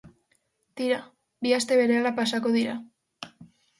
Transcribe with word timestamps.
Tira, 0.81 0.97
bi 1.47 1.53
aste 1.59 1.79
berehala 1.81 2.13
pasako 2.21 2.55
dira. 2.57 2.75